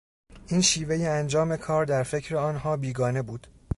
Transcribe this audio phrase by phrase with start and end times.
[0.47, 3.47] این شیوهی انجام کار در فکر آنها بیگانه بود.